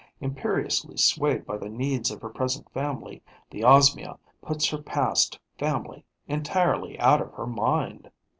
Imperiously 0.19 0.97
swayed 0.97 1.45
by 1.45 1.57
the 1.57 1.69
needs 1.69 2.09
of 2.09 2.23
her 2.23 2.29
present 2.29 2.67
family, 2.71 3.21
the 3.51 3.61
Osmia 3.63 4.17
puts 4.41 4.67
her 4.69 4.79
past 4.79 5.37
family 5.59 6.03
entirely 6.27 6.99
out 6.99 7.21
of 7.21 7.31
her 7.33 7.45
mind. 7.45 8.09